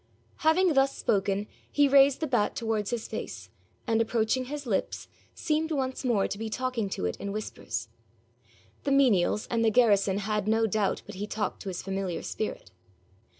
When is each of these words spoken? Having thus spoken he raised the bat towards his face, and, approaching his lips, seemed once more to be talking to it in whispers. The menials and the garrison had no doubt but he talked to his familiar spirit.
Having 0.37 0.73
thus 0.73 0.97
spoken 0.97 1.45
he 1.71 1.87
raised 1.87 2.21
the 2.21 2.25
bat 2.25 2.55
towards 2.55 2.89
his 2.89 3.07
face, 3.07 3.51
and, 3.85 4.01
approaching 4.01 4.45
his 4.45 4.65
lips, 4.65 5.07
seemed 5.35 5.71
once 5.71 6.03
more 6.03 6.27
to 6.27 6.39
be 6.39 6.49
talking 6.49 6.89
to 6.89 7.05
it 7.05 7.15
in 7.17 7.31
whispers. 7.31 7.87
The 8.83 8.91
menials 8.91 9.45
and 9.51 9.63
the 9.63 9.69
garrison 9.69 10.17
had 10.17 10.47
no 10.47 10.65
doubt 10.65 11.03
but 11.05 11.13
he 11.13 11.27
talked 11.27 11.61
to 11.61 11.69
his 11.69 11.83
familiar 11.83 12.23
spirit. 12.23 12.71